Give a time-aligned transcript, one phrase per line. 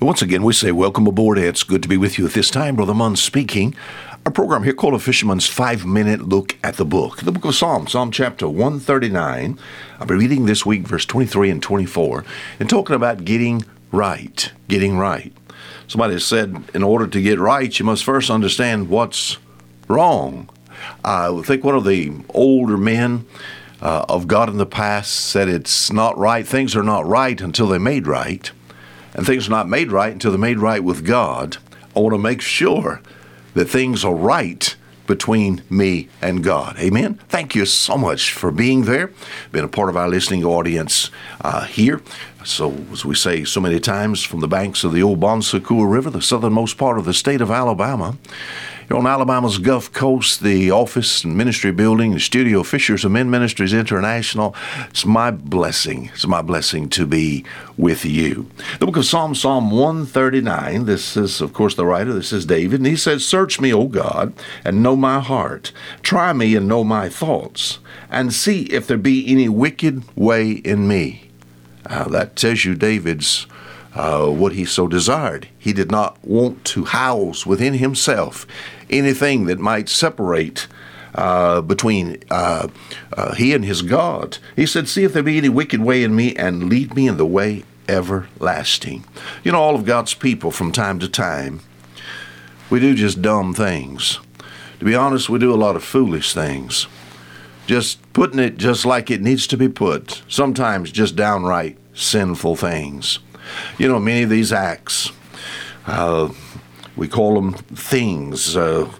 [0.00, 1.36] Once again, we say welcome aboard.
[1.36, 2.74] It's good to be with you at this time.
[2.74, 3.74] Brother Munn speaking.
[4.24, 7.18] Our program here called A Fisherman's Five Minute Look at the Book.
[7.18, 9.58] The book of Psalms, Psalm chapter 139.
[9.98, 12.24] I'll be reading this week verse 23 and 24
[12.58, 14.50] and talking about getting right.
[14.68, 15.34] Getting right.
[15.86, 19.36] Somebody said, in order to get right, you must first understand what's
[19.86, 20.48] wrong.
[21.04, 23.26] I think one of the older men
[23.82, 26.48] uh, of God in the past said it's not right.
[26.48, 28.50] Things are not right until they're made right
[29.14, 31.56] and things are not made right until they're made right with God.
[31.94, 33.00] I want to make sure
[33.54, 34.74] that things are right
[35.06, 36.78] between me and God.
[36.78, 37.14] Amen.
[37.28, 39.10] Thank you so much for being there,
[39.50, 42.00] being a part of our listening audience uh, here.
[42.44, 46.10] So, as we say so many times, from the banks of the old Bon River,
[46.10, 48.16] the southernmost part of the state of Alabama,
[48.90, 53.30] here on Alabama's Gulf Coast, the office and ministry building, the studio, Fishers of Men
[53.30, 54.52] Ministries International.
[54.88, 56.10] It's my blessing.
[56.12, 57.44] It's my blessing to be
[57.76, 58.50] with you.
[58.80, 60.86] The book of Psalm, Psalm 139.
[60.86, 62.12] This is, of course, the writer.
[62.12, 62.80] This is David.
[62.80, 64.32] And he says, Search me, O God,
[64.64, 65.70] and know my heart.
[66.02, 67.78] Try me and know my thoughts,
[68.10, 71.30] and see if there be any wicked way in me.
[71.86, 73.46] Uh, that tells you David's
[73.94, 75.48] uh, what he so desired.
[75.58, 78.46] He did not want to house within himself
[78.88, 80.66] anything that might separate
[81.14, 82.68] uh, between uh,
[83.12, 84.38] uh, he and his God.
[84.56, 87.16] He said, See if there be any wicked way in me, and lead me in
[87.16, 89.04] the way everlasting.
[89.42, 91.60] You know, all of God's people from time to time,
[92.68, 94.20] we do just dumb things.
[94.78, 96.86] To be honest, we do a lot of foolish things.
[97.66, 100.22] Just putting it just like it needs to be put.
[100.28, 103.18] Sometimes just downright sinful things.
[103.78, 105.10] You know, many of these acts,
[105.86, 106.32] uh,
[106.96, 108.90] we call them things, uh,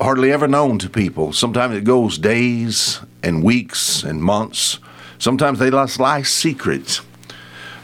[0.00, 1.32] hardly ever known to people.
[1.32, 4.78] Sometimes it goes days and weeks and months.
[5.18, 7.00] Sometimes they lie secret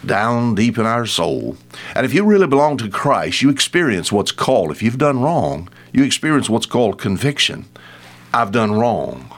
[0.05, 1.57] down deep in our soul.
[1.95, 5.69] And if you really belong to Christ, you experience what's called, if you've done wrong,
[5.93, 7.67] you experience what's called conviction.
[8.33, 9.31] I've done wrong.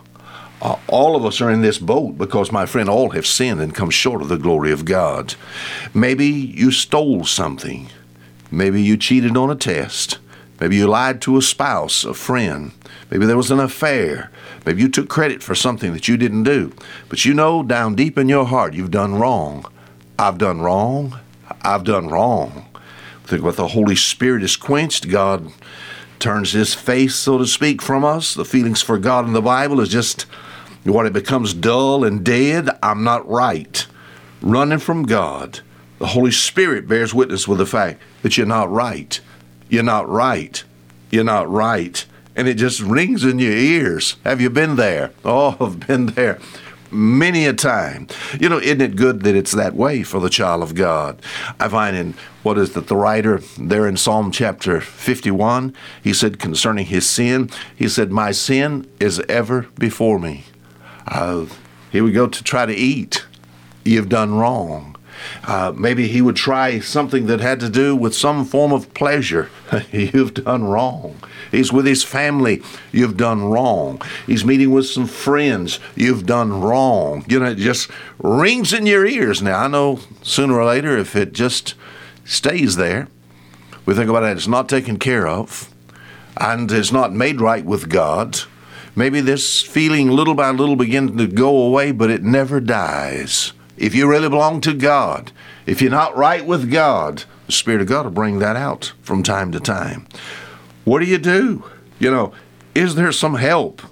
[0.63, 3.75] Uh, all of us are in this boat because, my friend, all have sinned and
[3.75, 5.35] come short of the glory of God.
[5.93, 7.89] Maybe you stole something.
[8.49, 10.19] Maybe you cheated on a test.
[10.61, 12.71] Maybe you lied to a spouse, a friend.
[13.11, 14.31] Maybe there was an affair.
[14.65, 16.73] Maybe you took credit for something that you didn't do.
[17.09, 19.67] But you know down deep in your heart you've done wrong.
[20.17, 21.19] I've done wrong.
[21.63, 22.67] I've done wrong.
[23.25, 25.09] Think about the Holy Spirit is quenched.
[25.09, 25.53] God
[26.21, 28.35] turns his face, so to speak, from us.
[28.35, 30.27] The feelings for God in the Bible is just
[30.85, 33.87] when it becomes dull and dead, I'm not right.
[34.41, 35.61] Running from God.
[35.99, 39.21] The Holy Spirit bears witness with the fact that you're not right.
[39.69, 40.63] You're not right.
[41.11, 42.05] You're not right.
[42.35, 44.17] And it just rings in your ears.
[44.25, 45.13] Have you been there?
[45.25, 46.41] Oh, I've been there
[46.93, 48.07] many a time.
[48.39, 51.21] You know, isn't it good that it's that way for the child of God?
[51.59, 56.39] I find in what is that the writer there in Psalm chapter 51, he said
[56.39, 60.45] concerning his sin, he said, My sin is ever before me.
[61.07, 61.47] Uh,
[61.91, 63.25] here we go to try to eat.
[63.85, 64.97] You've done wrong.
[65.45, 69.51] Uh, maybe he would try something that had to do with some form of pleasure.
[69.93, 71.17] You've done wrong.
[71.51, 72.63] He's with his family.
[72.93, 74.01] You've done wrong.
[74.27, 75.79] He's meeting with some friends.
[75.95, 77.25] You've done wrong.
[77.29, 79.43] You know, it just rings in your ears.
[79.43, 81.75] Now, I know sooner or later, if it just
[82.25, 83.09] stays there,
[83.85, 85.69] we think about it, it's not taken care of
[86.37, 88.41] and it's not made right with God
[88.95, 93.53] Maybe this feeling little by little begins to go away, but it never dies.
[93.77, 95.33] If you really belong to God,
[95.67, 99.23] if you're not right with God, the Spirit of God will bring that out from
[99.23, 100.07] time to time.
[100.85, 101.65] What do you do?
[101.99, 102.33] You know,
[102.75, 103.83] is there some help?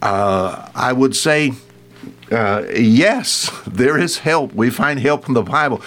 [0.00, 1.52] Uh, I would say
[2.30, 4.52] uh, yes, there is help.
[4.52, 5.80] We find help in the Bible.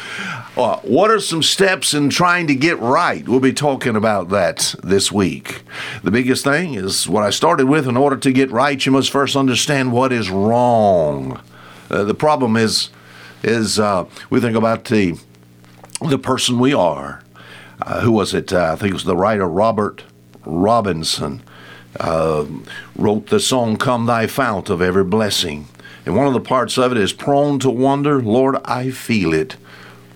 [0.57, 3.27] Uh, what are some steps in trying to get right?
[3.27, 5.61] We'll be talking about that this week.
[6.03, 9.11] The biggest thing is what I started with in order to get right, you must
[9.11, 11.39] first understand what is wrong.
[11.89, 12.89] Uh, the problem is,
[13.43, 15.17] is uh, we think about the,
[16.01, 17.23] the person we are.
[17.81, 18.51] Uh, who was it?
[18.51, 20.03] I think it was the writer Robert
[20.45, 21.43] Robinson.
[21.99, 25.67] Wrote the song Come Thy Fount of Every Blessing.
[26.05, 29.55] And one of the parts of it is prone to wonder, Lord, I feel it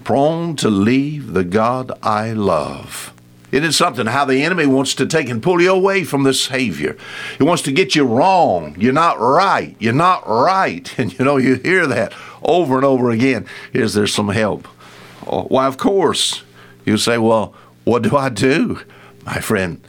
[0.05, 3.11] prone to leave the God I love.
[3.51, 6.33] It is something how the enemy wants to take and pull you away from the
[6.33, 6.97] Savior.
[7.37, 8.75] He wants to get you wrong.
[8.77, 9.75] You're not right.
[9.79, 10.93] You're not right.
[10.99, 13.45] And you know, you hear that over and over again.
[13.73, 14.67] Is there some help?
[15.25, 16.43] Oh, why, of course.
[16.85, 18.81] You say, well, what do I do?
[19.25, 19.81] My friend,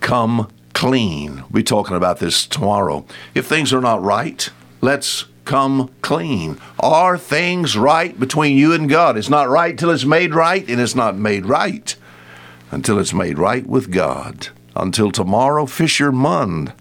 [0.00, 1.36] come clean.
[1.36, 3.04] We'll be talking about this tomorrow.
[3.34, 4.48] If things are not right,
[4.80, 6.56] let's come clean.
[6.78, 9.16] Are things right between you and God?
[9.16, 11.96] It's not right till it's made right, and it's not made right
[12.70, 14.50] until it's made right with God.
[14.76, 16.72] Until tomorrow, Fisher Munn,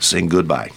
[0.00, 0.70] sing goodbye.